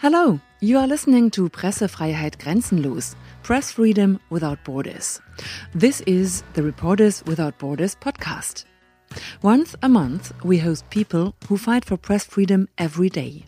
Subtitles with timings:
[0.00, 5.20] Hello, you are listening to Pressefreiheit Grenzenlos, Press Freedom Without Borders.
[5.74, 8.64] This is the Reporters Without Borders podcast.
[9.42, 13.44] Once a month, we host people who fight for press freedom every day,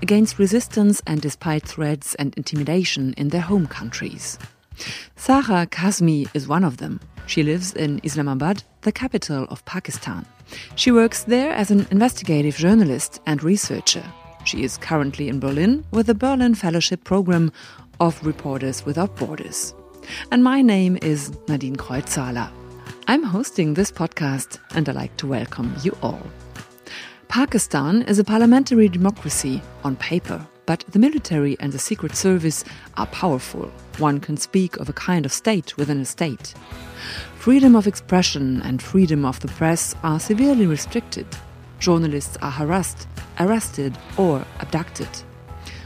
[0.00, 4.38] against resistance and despite threats and intimidation in their home countries.
[5.16, 7.00] Sarah Kazmi is one of them.
[7.26, 10.24] She lives in Islamabad, the capital of Pakistan.
[10.76, 14.04] She works there as an investigative journalist and researcher.
[14.46, 17.50] She is currently in Berlin with the Berlin Fellowship Program
[17.98, 19.74] of Reporters Without Borders.
[20.30, 22.48] And my name is Nadine Kreuzahler.
[23.08, 26.22] I'm hosting this podcast and I'd like to welcome you all.
[27.26, 32.64] Pakistan is a parliamentary democracy on paper, but the military and the Secret Service
[32.96, 33.72] are powerful.
[33.98, 36.54] One can speak of a kind of state within a state.
[37.36, 41.26] Freedom of expression and freedom of the press are severely restricted.
[41.80, 43.08] Journalists are harassed
[43.40, 45.08] arrested, or abducted.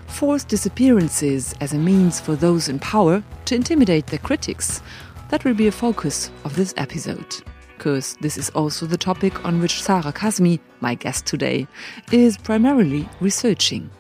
[0.07, 4.83] Forced disappearances as a means for those in power to intimidate their critics.
[5.29, 7.42] That will be a focus of this episode.
[7.77, 11.67] Because this is also the topic on which Sarah Kazmi, my guest today,
[12.12, 13.91] is primarily researching.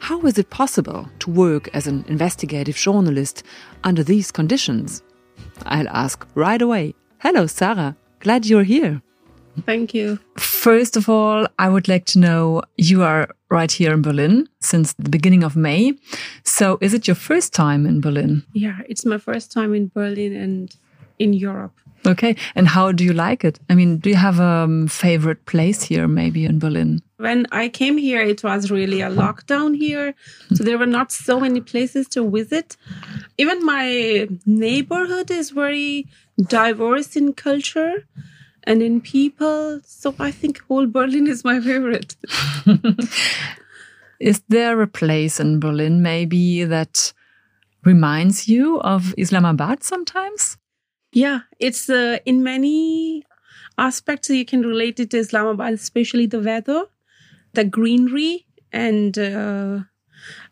[0.00, 3.42] How is it possible to work as an investigative journalist
[3.84, 5.02] under these conditions?
[5.66, 6.94] I'll ask right away.
[7.18, 7.96] Hello, Sarah.
[8.20, 9.02] Glad you're here.
[9.66, 10.18] Thank you.
[10.58, 14.92] First of all, I would like to know you are right here in Berlin since
[14.94, 15.92] the beginning of May.
[16.42, 18.42] So, is it your first time in Berlin?
[18.54, 20.74] Yeah, it's my first time in Berlin and
[21.20, 21.78] in Europe.
[22.04, 22.34] Okay.
[22.56, 23.60] And how do you like it?
[23.70, 27.02] I mean, do you have a um, favorite place here, maybe in Berlin?
[27.18, 30.12] When I came here, it was really a lockdown here.
[30.54, 32.76] So there were not so many places to visit.
[33.36, 36.08] Even my neighborhood is very
[36.48, 38.04] diverse in culture
[38.68, 39.80] and in people.
[39.84, 42.14] So I think whole Berlin is my favorite.
[44.20, 47.12] is there a place in Berlin maybe that
[47.84, 50.58] reminds you of Islamabad sometimes?
[51.12, 53.24] Yeah, it's uh, in many
[53.78, 56.84] aspects you can relate it to Islamabad, especially the weather,
[57.54, 59.78] the greenery, and uh,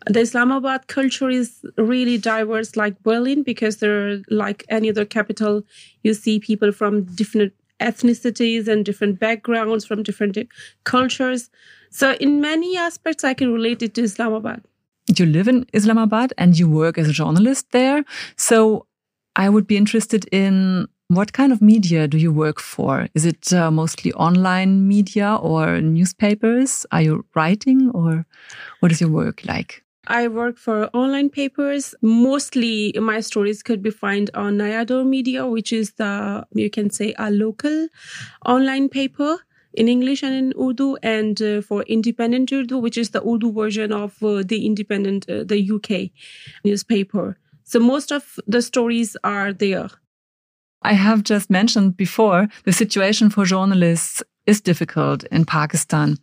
[0.07, 5.65] the Islamabad culture is really diverse, like Berlin, because they're like any other capital.
[6.03, 10.39] You see people from different ethnicities and different backgrounds from different
[10.85, 11.51] cultures.
[11.91, 14.63] So, in many aspects, I can relate it to Islamabad.
[15.17, 18.05] You live in Islamabad and you work as a journalist there.
[18.37, 18.87] So,
[19.37, 23.09] I would be interested in what kind of media do you work for?
[23.15, 26.85] Is it uh, mostly online media or newspapers?
[26.91, 28.27] Are you writing or
[28.81, 29.85] what is your work like?
[30.07, 31.95] I work for online papers.
[32.01, 36.91] Mostly my stories could be found on Naya Daur Media, which is the, you can
[36.91, 37.89] say, a local
[38.45, 39.39] online paper
[39.75, 43.93] in English and in Urdu, and uh, for Independent Urdu, which is the Urdu version
[43.93, 46.11] of uh, the Independent, uh, the UK
[46.65, 47.37] newspaper.
[47.65, 49.89] So most of the stories are there.
[50.83, 56.19] I have just mentioned before the situation for journalists is difficult in Pakistan.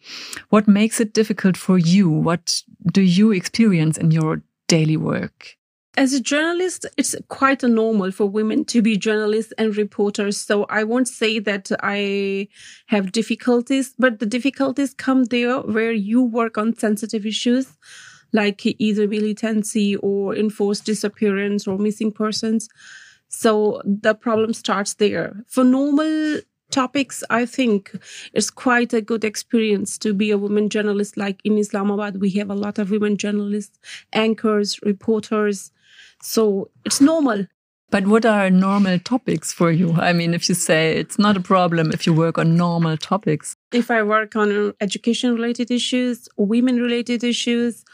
[0.49, 2.09] What makes it difficult for you?
[2.09, 5.57] What do you experience in your daily work?
[5.95, 10.37] As a journalist, it's quite normal for women to be journalists and reporters.
[10.37, 12.47] So I won't say that I
[12.87, 17.77] have difficulties, but the difficulties come there where you work on sensitive issues
[18.33, 22.67] like either militancy or enforced disappearance or missing persons.
[23.27, 25.43] So the problem starts there.
[25.47, 26.39] For normal
[26.73, 27.95] topics, I think
[28.33, 31.17] it's quite a good experience to be a woman journalist.
[31.17, 33.79] Like in Islamabad, we have a lot of women journalists,
[34.11, 35.71] anchors, reporters.
[36.21, 37.45] So it's normal.
[37.91, 39.93] But what are normal topics for you?
[39.93, 43.55] I mean, if you say it's not a problem if you work on normal topics.
[43.71, 47.85] If I work on education related issues, women related issues,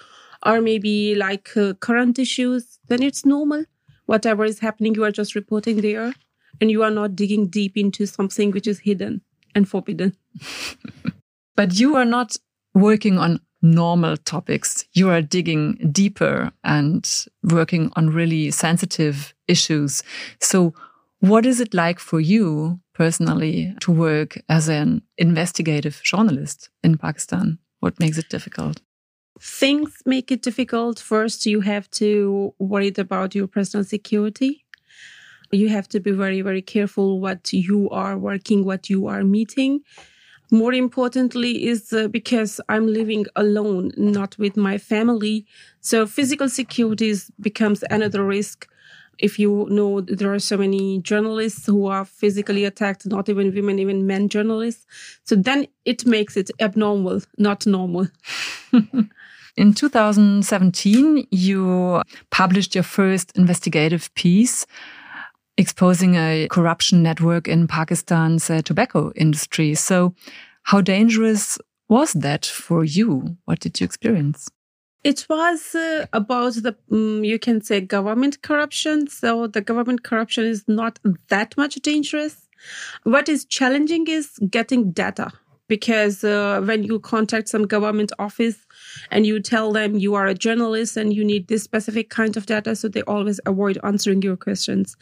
[0.45, 3.65] or maybe like uh, current issues, then it's normal.
[4.05, 6.13] Whatever is happening, you are just reporting there
[6.61, 9.21] and you are not digging deep into something which is hidden
[9.55, 10.15] and forbidden.
[11.55, 12.37] but you are not
[12.73, 14.85] working on normal topics.
[14.93, 17.09] You are digging deeper and
[17.43, 20.03] working on really sensitive issues.
[20.39, 20.73] So
[21.19, 27.59] what is it like for you personally to work as an investigative journalist in Pakistan?
[27.81, 28.81] What makes it difficult?
[29.41, 30.99] Things make it difficult.
[30.99, 34.65] First, you have to worry about your personal security
[35.51, 39.81] you have to be very, very careful what you are working, what you are meeting.
[40.51, 45.45] More importantly, is uh, because I'm living alone, not with my family.
[45.81, 48.67] So physical security becomes another risk.
[49.19, 53.77] If you know there are so many journalists who are physically attacked, not even women,
[53.77, 54.87] even men journalists.
[55.23, 58.07] So then it makes it abnormal, not normal.
[59.57, 64.65] in 2017, you published your first investigative piece
[65.59, 69.75] exposing a corruption network in Pakistan's uh, tobacco industry.
[69.75, 70.15] So,
[70.63, 71.59] how dangerous
[71.89, 73.37] was that for you?
[73.45, 74.49] What did you experience?
[75.03, 79.07] It was uh, about the, um, you can say, government corruption.
[79.07, 80.97] So, the government corruption is not
[81.27, 82.47] that much dangerous.
[83.03, 85.31] What is challenging is getting data
[85.67, 88.65] because uh, when you contact some government office
[89.11, 92.45] and you tell them you are a journalist and you need this specific kind of
[92.45, 94.95] data so they always avoid answering your questions.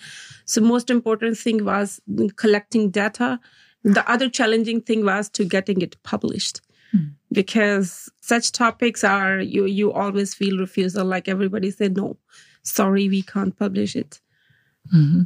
[0.45, 1.99] So most important thing was
[2.35, 3.39] collecting data.
[3.83, 6.61] The other challenging thing was to getting it published.
[6.91, 7.07] Hmm.
[7.33, 12.17] because such topics are you you always feel refusal like everybody said no
[12.63, 14.21] sorry we can't publish it.
[14.95, 15.23] Mm-hmm.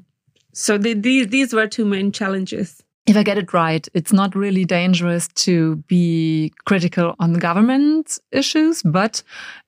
[0.54, 2.82] so the, these these were two main challenges
[3.12, 8.18] if I get it right, it's not really dangerous to be critical on the government
[8.32, 9.22] issues, but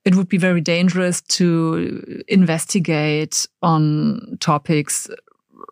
[0.05, 5.09] it would be very dangerous to investigate on topics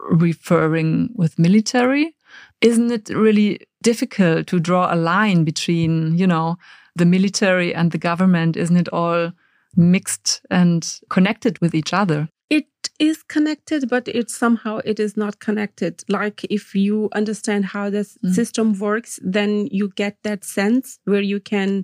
[0.09, 2.13] referring with military.
[2.59, 6.57] Isn't it really difficult to draw a line between, you know,
[6.97, 8.57] the military and the government?
[8.57, 9.31] Isn't it all
[9.77, 12.27] mixed and connected with each other?
[12.51, 12.67] It
[12.99, 17.99] is connected but it somehow it is not connected like if you understand how the
[17.99, 18.33] mm.
[18.33, 21.83] system works then you get that sense where you can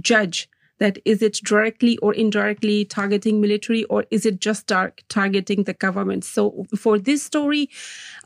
[0.00, 0.48] judge
[0.80, 5.74] that is it directly or indirectly targeting military or is it just tar- targeting the
[5.74, 6.24] government?
[6.24, 7.70] So for this story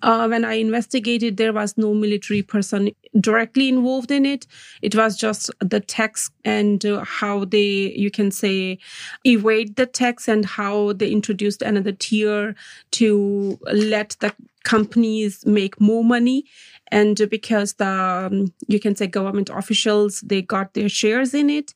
[0.02, 2.90] uh, when i investigated there was no military person
[3.20, 4.46] directly involved in it.
[4.82, 8.78] It was just the tax and uh, how they you can say
[9.24, 12.54] evade the tax and how they introduced another tier
[12.92, 14.34] to let the
[14.64, 16.44] companies make more money
[16.88, 21.74] and because the um, you can say government officials they got their shares in it.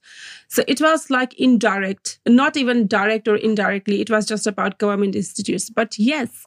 [0.48, 5.14] So it was like indirect not even direct or indirectly it was just about government
[5.14, 5.70] institutes.
[5.70, 6.46] But yes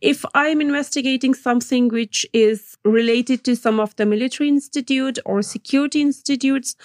[0.00, 6.00] if i'm investigating something which is related to some of the military institute or security
[6.00, 6.76] institutes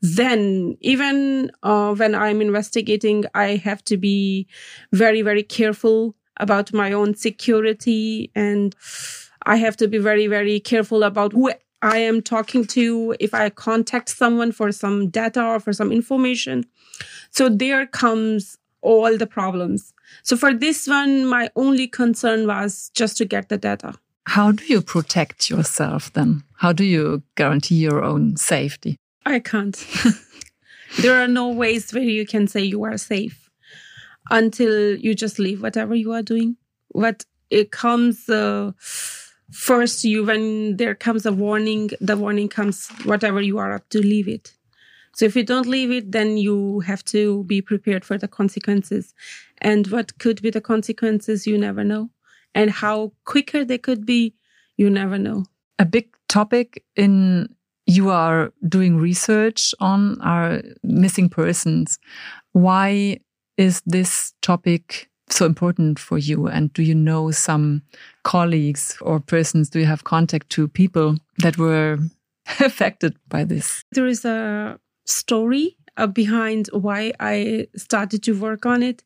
[0.00, 4.46] then even uh, when i'm investigating i have to be
[4.92, 8.74] very very careful about my own security and
[9.44, 11.52] I have to be very, very careful about who
[11.82, 16.64] I am talking to if I contact someone for some data or for some information.
[17.30, 19.92] So there comes all the problems.
[20.22, 23.94] So for this one, my only concern was just to get the data.
[24.26, 26.44] How do you protect yourself then?
[26.54, 28.96] How do you guarantee your own safety?
[29.26, 29.84] I can't.
[31.00, 33.50] there are no ways where you can say you are safe
[34.30, 36.56] until you just leave whatever you are doing.
[36.88, 38.28] What it comes.
[38.28, 38.72] Uh,
[39.52, 44.00] first you when there comes a warning the warning comes whatever you are up to
[44.00, 44.54] leave it.
[45.14, 49.14] So if you don't leave it then you have to be prepared for the consequences.
[49.58, 52.10] And what could be the consequences you never know.
[52.54, 54.34] And how quicker they could be
[54.76, 55.44] you never know.
[55.78, 57.54] A big topic in
[57.86, 61.98] you are doing research on are missing persons.
[62.52, 63.18] Why
[63.56, 66.46] is this topic so important for you?
[66.46, 67.82] And do you know some
[68.22, 69.70] colleagues or persons?
[69.70, 71.98] Do you have contact to people that were
[72.60, 73.84] affected by this?
[73.92, 79.02] There is a story uh, behind why I started to work on it.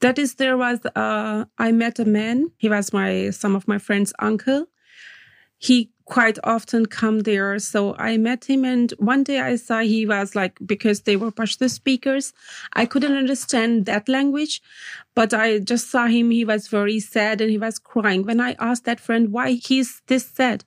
[0.00, 2.50] That is, there was, uh, I met a man.
[2.56, 4.66] He was my, some of my friends' uncle.
[5.58, 7.58] He quite often come there.
[7.60, 11.30] So I met him and one day I saw he was like, because they were
[11.30, 12.32] Pashto speakers,
[12.72, 14.60] I couldn't understand that language,
[15.14, 16.32] but I just saw him.
[16.32, 18.24] He was very sad and he was crying.
[18.24, 20.64] When I asked that friend why he's this sad,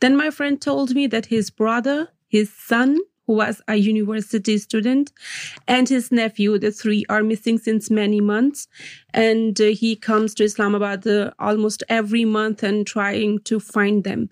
[0.00, 5.12] then my friend told me that his brother, his son, who was a university student,
[5.68, 8.66] and his nephew, the three are missing since many months.
[9.14, 14.30] And uh, he comes to Islamabad uh, almost every month and trying to find them.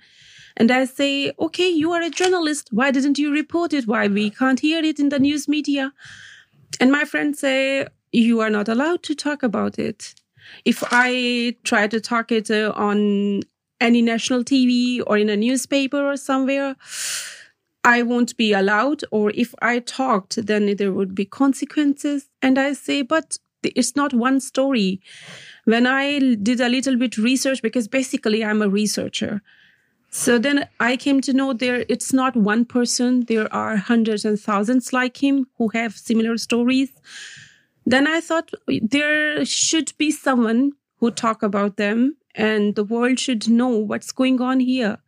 [0.59, 2.69] And I say, okay, you are a journalist.
[2.73, 3.87] Why didn't you report it?
[3.87, 5.93] Why we can't hear it in the news media?
[6.81, 10.15] And my friends say, you are not allowed to talk about it.
[10.65, 13.43] If I try to talk it uh, on
[13.81, 16.75] any national TV or in a newspaper or somewhere,
[17.85, 19.03] I won't be allowed.
[19.12, 22.29] Or if I talked, then there would be consequences.
[22.43, 25.00] And I say, but it's not one story.
[25.67, 29.41] When I did a little bit research, because basically I'm a researcher,
[30.11, 34.41] so then I came to know there it's not one person, there are hundreds and
[34.41, 36.91] thousands like him who have similar stories.
[37.85, 43.49] Then I thought there should be someone who talk about them and the world should
[43.49, 44.99] know what's going on here.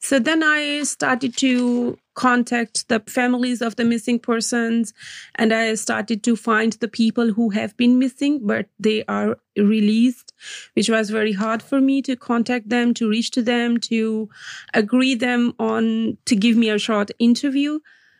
[0.00, 4.92] So then I started to contact the families of the missing persons
[5.36, 10.32] and I started to find the people who have been missing, but they are released,
[10.72, 14.28] which was very hard for me to contact them, to reach to them, to
[14.74, 17.78] agree them on to give me a short interview.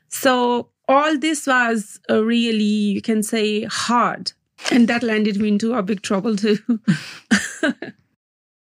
[0.09, 4.31] So all this was uh, really, you can say, hard.
[4.71, 6.59] And that landed me into a big trouble too.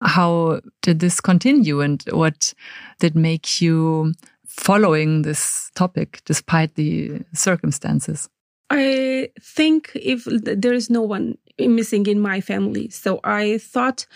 [0.02, 2.52] How did this continue and what
[2.98, 4.12] did make you
[4.56, 8.28] following this topic despite the circumstances?
[8.70, 12.88] I think if there is no one missing in my family.
[12.88, 14.06] So I thought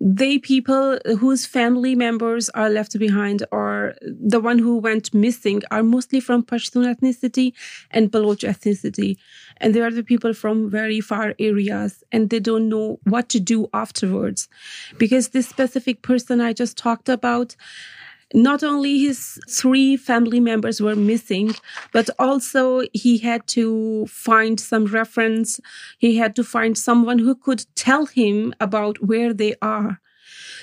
[0.00, 5.82] they people whose family members are left behind or the one who went missing are
[5.82, 7.52] mostly from Pashtun ethnicity
[7.90, 9.18] and Baloch ethnicity.
[9.58, 13.40] And they are the people from very far areas and they don't know what to
[13.40, 14.48] do afterwards.
[14.96, 17.54] Because this specific person I just talked about,
[18.34, 21.54] not only his three family members were missing,
[21.92, 25.60] but also he had to find some reference.
[25.98, 30.00] He had to find someone who could tell him about where they are.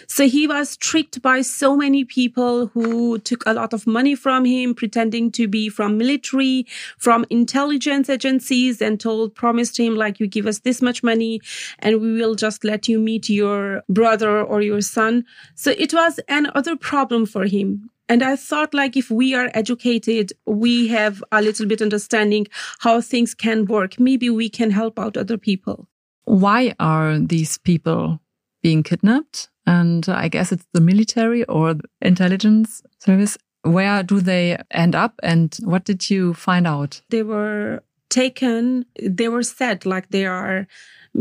[0.08, 4.46] So he was tricked by so many people who took a lot of money from
[4.46, 6.66] him, pretending to be from military,
[6.98, 11.42] from intelligence agencies and told, promised him like, you give us this much money
[11.80, 15.26] and we will just let you meet your brother or your son.
[15.56, 17.90] So it was another problem for him.
[18.10, 22.48] And I thought like if we are educated, we have a little bit understanding
[22.80, 24.00] how things can work.
[24.00, 25.90] Maybe we can help out other people.
[26.24, 28.22] Why are these people
[28.64, 29.50] being kidnapped?
[29.68, 33.38] And I guess it's the military or the intelligence service.
[33.64, 37.02] Where do they end up and what did you find out?
[37.10, 40.68] They were taken, they were said like they are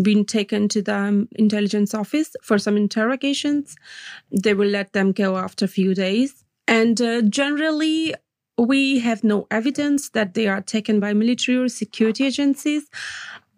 [0.00, 3.76] being taken to the intelligence office for some interrogations.
[4.31, 6.45] They will let them go after a few days.
[6.69, 8.15] And uh, generally,
[8.59, 12.88] we have no evidence that they are taken by military or security agencies.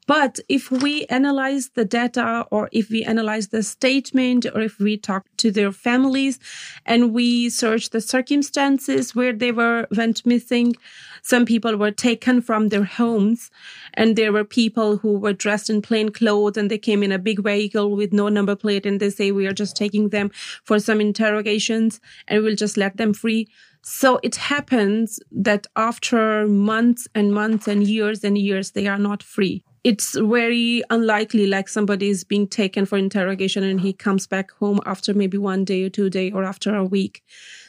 [0.08, 4.96] But if we analyze the data or if we analyze the statement or if we
[4.96, 6.38] talk to their families
[6.86, 10.76] and we search the circumstances where they were went missing,
[11.20, 13.50] some people were taken from their homes
[13.92, 17.18] and there were people who were dressed in plain clothes and they came in a
[17.18, 20.30] big vehicle with no number plate and they say we are just taking them
[20.64, 23.46] for some interrogations and we'll just let them free.
[23.82, 29.22] So it happens that after months and months and years and years, they are not
[29.22, 34.50] free it's very unlikely like somebody is being taken for interrogation and he comes back
[34.50, 37.24] home after maybe one day or two day or after a week.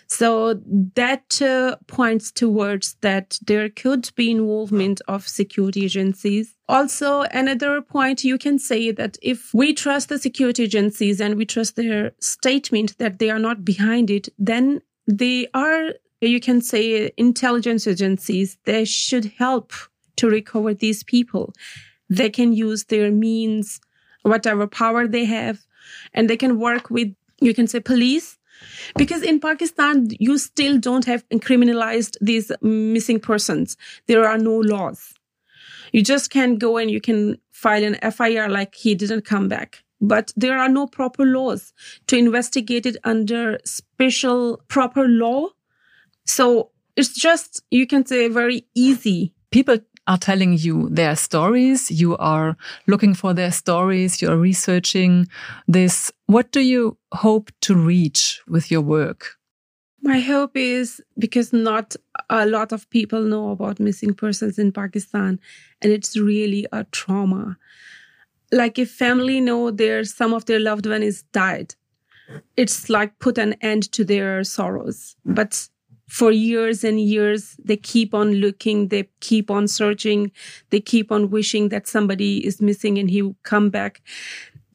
[0.08, 0.56] So
[0.96, 6.58] that uh, points towards that there could be involvement of security agencies.
[6.68, 11.46] Also another point you can say that if we trust the security agencies and we
[11.46, 17.12] trust their statement that they are not behind it then they are you can say
[17.16, 19.72] intelligence agencies they should help
[20.18, 21.54] to recover these people
[22.10, 23.80] they can use their means,
[24.24, 25.66] whatever power they have,
[26.14, 28.38] and they can work with, you can say, police.
[28.98, 33.78] Because in Pakistan, you still don't have criminalized these missing persons.
[34.08, 35.14] There are no laws.
[35.94, 39.84] You just can go and you can file an FIR like he didn't come back.
[40.02, 41.74] But there are no proper laws
[42.08, 45.50] to investigate it under special proper law.
[46.26, 49.34] So it's just, you can say, very easy.
[49.52, 51.92] People are telling you their stories.
[51.92, 54.22] You are looking for their stories.
[54.22, 55.28] You are researching
[55.68, 56.12] this.
[56.26, 59.38] What do you hope to reach with your work?
[60.02, 61.96] My hope is because not
[62.30, 65.40] a lot of people know about missing persons in Pakistan,
[65.82, 67.58] and it's really a trauma.
[68.52, 71.76] Like if family know their some of their loved one is died,
[72.58, 75.16] it's like put an end to their sorrows.
[75.24, 75.70] But
[76.10, 80.32] for years and years they keep on looking they keep on searching
[80.72, 84.02] they keep on wishing that somebody is missing and he will come back.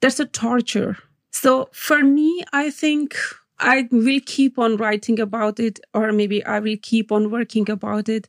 [0.01, 0.99] That's a torture.
[1.33, 3.17] So for me i think
[3.59, 8.09] i will keep on writing about it or maybe i will keep on working about
[8.09, 8.29] it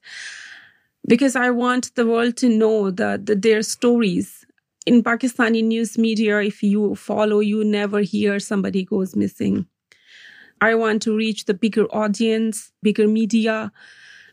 [1.08, 4.46] because i want the world to know that, that their stories.
[4.86, 9.66] In pakistani news media if you follow you never hear somebody goes missing
[10.62, 13.72] I want to reach the bigger audience, bigger media.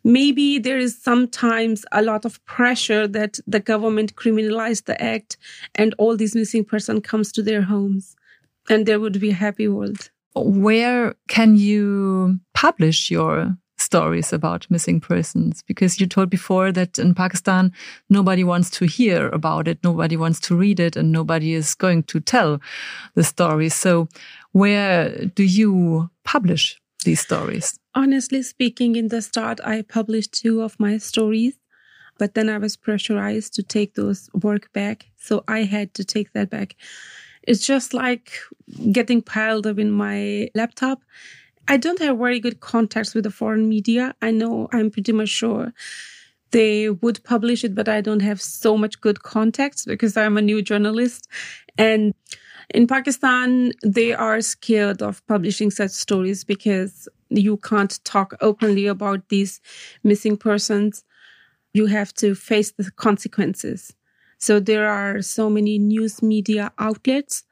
[0.05, 5.37] Maybe there is sometimes a lot of pressure that the government criminalized the act
[5.75, 8.17] and all these missing person comes to their homes
[8.69, 10.11] and there would be a happy world.
[10.35, 13.57] Where can you publish your
[13.93, 17.71] stories about missing persons because you told before that in Pakistan
[18.09, 22.03] nobody wants to hear about it, nobody wants to read it, and nobody is going
[22.05, 22.59] to tell
[23.15, 23.69] the story.
[23.69, 24.09] So,
[24.53, 27.79] where do you publish these stories?
[27.95, 31.55] Honestly speaking, in the start, I published two of my stories,
[32.19, 34.99] but then I was pressurized to take those work back.
[35.19, 36.77] So I had to take that back.
[37.43, 38.33] It's just like
[38.99, 40.99] getting piled up in my laptop.
[41.73, 44.14] I don't have very good contacts with the foreign media.
[44.21, 45.73] I know I'm pretty much sure
[46.50, 50.43] they would publish it, but I don't have so much good contacts because I'm a
[50.43, 51.29] new journalist.
[51.79, 52.12] And
[52.75, 59.31] in Pakistan, they are scared of publishing such stories because you can't talk openly about
[59.31, 59.59] these
[60.05, 61.05] missing persons.
[61.73, 63.95] You have to face the consequences.
[64.37, 67.45] So there are so many news media outlets,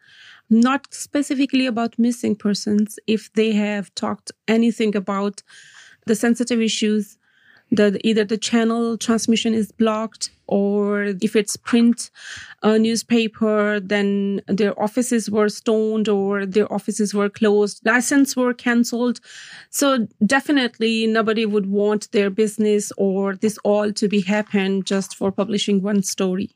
[0.51, 2.99] not specifically about missing persons.
[3.07, 5.43] If they have talked anything about
[6.07, 7.19] the sensitive issues,
[7.73, 12.11] that either the channel transmission is blocked or if it's print
[12.63, 19.21] uh, newspaper then their offices were stoned or their offices were closed license were cancelled
[19.71, 25.31] so definitely nobody would want their business or this all to be happen just for
[25.31, 26.51] publishing one story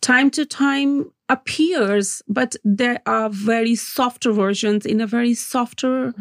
[0.00, 6.14] time to time appears but there are very softer versions in a very softer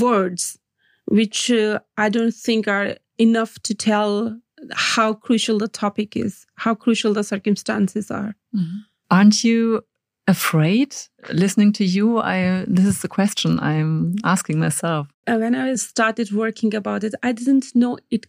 [0.00, 0.58] words
[1.06, 4.38] which uh, I don't think are enough to tell
[4.72, 8.34] how crucial the topic is, how crucial the circumstances are.
[8.54, 8.78] Mm-hmm.
[9.10, 9.82] Aren't you
[10.26, 10.94] afraid
[11.32, 12.18] listening to you?
[12.18, 15.08] I this is the question I'm asking myself.
[15.26, 18.26] Uh, when I started working about it, I didn't know it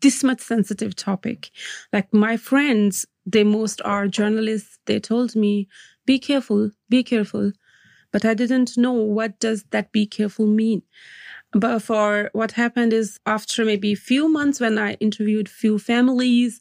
[0.00, 1.50] this much sensitive topic.
[1.92, 4.78] Like my friends, they most are journalists.
[4.86, 5.52] They told me,
[6.10, 6.62] "Be careful,
[6.94, 7.52] be careful,"
[8.12, 10.82] but I didn't know what does that "be careful" mean.
[11.52, 16.60] But for what happened is after maybe a few months when I interviewed few families,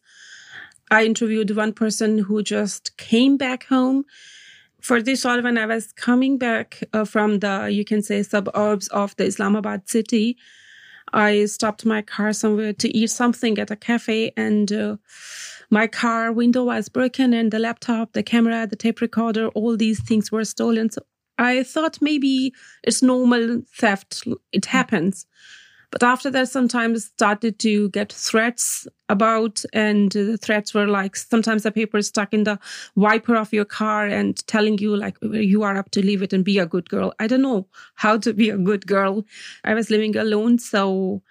[0.90, 4.06] I interviewed one person who just came back home.
[4.82, 8.88] For this all, when I was coming back uh, from the, you can say, suburbs
[8.90, 10.38] of the Islamabad city,
[11.14, 14.98] I stopped my car somewhere to eat something at a cafe and uh,
[15.70, 20.02] my car window was broken and the laptop, the camera, the tape recorder, all these
[20.02, 20.90] things were stolen.
[20.90, 21.02] So
[21.38, 24.28] I thought maybe it's normal theft.
[24.52, 25.26] It happens.
[25.90, 31.64] But after that, sometimes started to get threats about, and the threats were like sometimes
[31.64, 32.60] the paper is stuck in the
[32.96, 36.44] wiper of your car and telling you like you are up to leave it and
[36.44, 37.14] be a good girl.
[37.20, 39.26] I don't know how to be a good girl.
[39.64, 41.22] I was living alone, so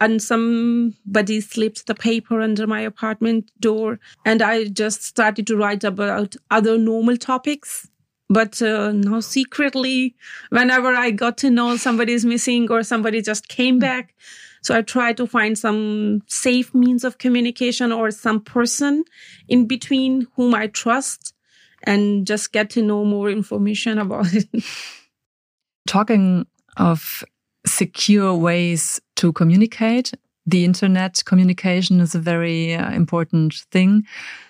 [0.00, 5.84] and somebody slipped the paper under my apartment door, and I just started to write
[5.84, 7.86] about other normal topics
[8.30, 10.14] but uh, now secretly
[10.48, 13.80] whenever i got to know somebody is missing or somebody just came hmm.
[13.80, 14.14] back
[14.62, 19.04] so i try to find some safe means of communication or some person
[19.48, 21.34] in between whom i trust
[21.82, 24.48] and just get to know more information about it
[25.86, 27.24] talking of
[27.66, 30.12] secure ways to communicate
[30.46, 34.06] the internet communication is a very uh, important thing.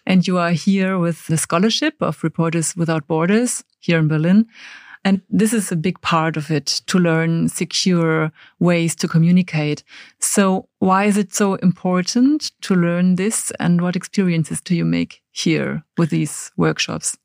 [0.06, 4.46] And you are here with the scholarship of Reporters Without Borders here in Berlin.
[5.02, 9.82] And this is a big part of it to learn secure ways to communicate.
[10.18, 13.50] So why is it so important to learn this?
[13.58, 17.16] And what experiences do you make here with these workshops?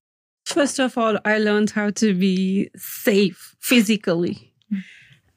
[0.45, 4.53] First of all, I learned how to be safe physically.
[4.71, 4.83] Mm.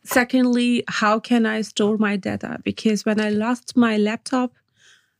[0.09, 2.59] Secondly, how can I store my data?
[2.65, 4.55] Because when I lost my laptop,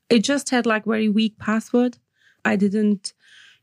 [0.09, 1.99] it just had like very weak password.
[2.43, 3.13] I didn't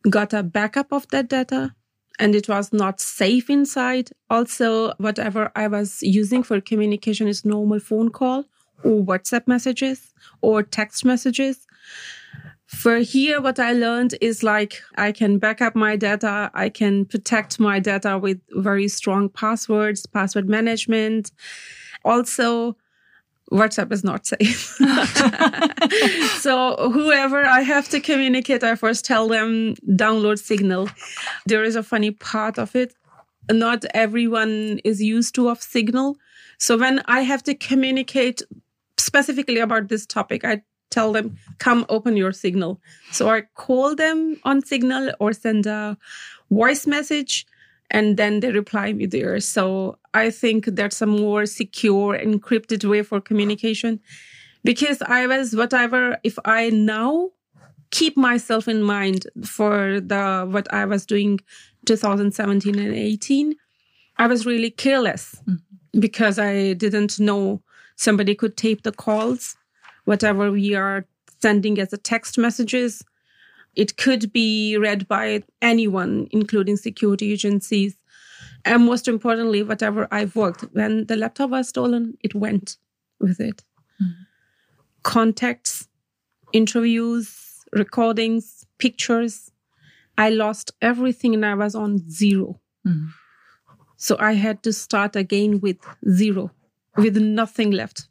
[0.09, 1.75] got a backup of that data
[2.21, 4.11] and it was not safe inside.
[4.31, 8.45] Also, whatever I was using for communication is normal phone call
[8.85, 10.13] or WhatsApp messages
[10.43, 11.67] or text messages.
[12.67, 16.51] For here, what I learned is like I can back up my data.
[16.53, 21.31] I can protect my data with very strong passwords, password management.
[22.05, 22.77] Also,
[23.53, 24.77] WhatsApp is not safe.
[26.41, 30.89] so whoever I have to communicate, I first tell them download Signal.
[31.47, 32.95] There is a funny part of it.
[33.49, 36.17] Not everyone is used to of Signal.
[36.59, 38.43] So when I have to communicate
[38.99, 42.81] specifically about this topic, I tell them, come open your signal.
[43.13, 45.97] So I call them on signal or send a
[46.51, 47.47] voice message
[47.91, 49.41] and then they reply me there.
[49.41, 54.01] So I think that's a more secure, encrypted way for communication
[54.65, 57.31] because I was whatever, if I now
[57.91, 61.39] keep myself in mind for the, what I was doing
[61.85, 63.55] 2017 and 18,
[64.19, 66.01] I was really careless mm-hmm.
[66.01, 67.63] because I didn't know
[67.97, 69.57] somebody could tape the calls
[70.07, 71.07] whatever we are
[71.43, 73.05] sending as a text messages.
[73.75, 77.95] It could be read by anyone, including security agencies.
[78.65, 82.79] and most importantly, whatever I've worked, when the laptop was stolen, it went
[83.21, 83.63] with it.
[84.03, 84.13] Mm.
[85.03, 85.89] Contacts,
[86.53, 89.53] interviews, recordings, pictures.
[90.19, 92.61] I lost everything and I was on zero.
[92.87, 93.09] Mm.
[93.97, 95.79] So I had to start again with
[96.11, 96.51] zero,
[96.97, 98.09] with nothing left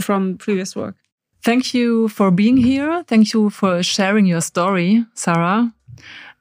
[0.00, 0.96] from previous work.
[1.42, 3.02] Thank you for being here.
[3.06, 5.72] Thank you for sharing your story, Sarah,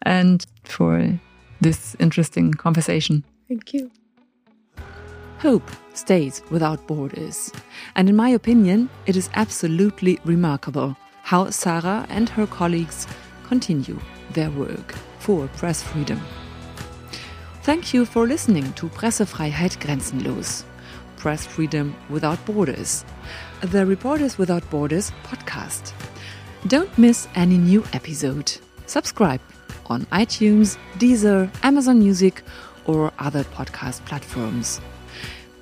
[0.01, 1.19] and for
[1.61, 3.23] this interesting conversation.
[3.47, 3.91] Thank you.
[5.39, 7.51] Hope stays without borders.
[7.95, 13.07] And in my opinion, it is absolutely remarkable how Sarah and her colleagues
[13.47, 13.99] continue
[14.33, 16.19] their work for press freedom.
[17.63, 20.63] Thank you for listening to Pressefreiheit Grenzenlos,
[21.17, 23.05] Press Freedom Without Borders,
[23.61, 25.93] the Reporters Without Borders podcast.
[26.67, 28.51] Don't miss any new episode.
[28.85, 29.41] Subscribe
[29.87, 32.41] on iTunes, Deezer, Amazon Music,
[32.85, 34.79] or other podcast platforms.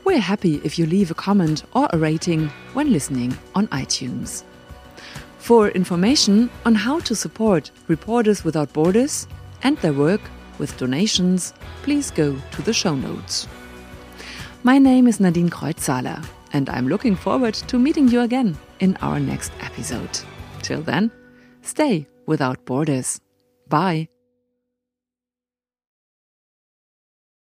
[0.05, 4.43] We're happy if you leave a comment or a rating when listening on iTunes.
[5.39, 9.27] For information on how to support Reporters Without Borders
[9.63, 10.21] and their work
[10.59, 13.47] with donations, please go to the show notes.
[14.63, 19.19] My name is Nadine Kreuzahler, and I'm looking forward to meeting you again in our
[19.19, 20.19] next episode.
[20.61, 21.11] Till then,
[21.61, 23.19] stay without borders.
[23.67, 24.09] Bye.